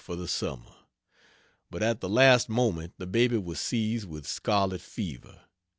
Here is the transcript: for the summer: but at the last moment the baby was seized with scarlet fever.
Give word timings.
for 0.03 0.15
the 0.15 0.27
summer: 0.27 0.73
but 1.69 1.83
at 1.83 2.01
the 2.01 2.09
last 2.09 2.49
moment 2.49 2.91
the 2.97 3.05
baby 3.05 3.37
was 3.37 3.59
seized 3.59 4.07
with 4.09 4.25
scarlet 4.25 4.81
fever. 4.81 5.41